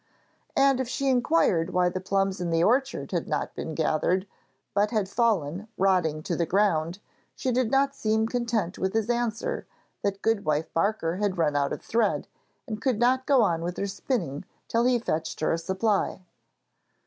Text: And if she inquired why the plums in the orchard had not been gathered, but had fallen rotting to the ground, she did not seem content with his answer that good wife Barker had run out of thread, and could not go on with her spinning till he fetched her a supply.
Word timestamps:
And 0.55 0.79
if 0.79 0.87
she 0.89 1.09
inquired 1.11 1.69
why 1.73 1.87
the 1.89 1.99
plums 2.01 2.41
in 2.41 2.49
the 2.49 2.63
orchard 2.63 3.11
had 3.11 3.27
not 3.27 3.53
been 3.53 3.75
gathered, 3.75 4.25
but 4.73 4.89
had 4.89 5.07
fallen 5.07 5.67
rotting 5.77 6.23
to 6.23 6.35
the 6.35 6.47
ground, 6.47 6.97
she 7.35 7.51
did 7.51 7.69
not 7.69 7.93
seem 7.93 8.27
content 8.27 8.79
with 8.79 8.93
his 8.93 9.11
answer 9.11 9.67
that 10.01 10.23
good 10.23 10.43
wife 10.43 10.73
Barker 10.73 11.17
had 11.17 11.37
run 11.37 11.55
out 11.55 11.71
of 11.71 11.83
thread, 11.83 12.27
and 12.65 12.81
could 12.81 12.97
not 12.97 13.27
go 13.27 13.43
on 13.43 13.61
with 13.61 13.77
her 13.77 13.85
spinning 13.85 14.43
till 14.67 14.85
he 14.85 14.97
fetched 14.97 15.39
her 15.41 15.53
a 15.53 15.57
supply. 15.59 16.25